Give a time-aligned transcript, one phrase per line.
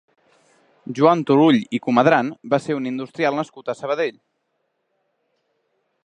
[0.99, 4.17] Joan Turull i Comadran va ser un industrial nascut a Sabadell.